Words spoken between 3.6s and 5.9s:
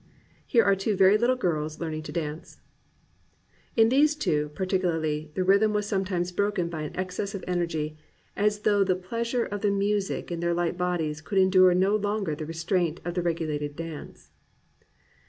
"In these two, particularly, the rhythm was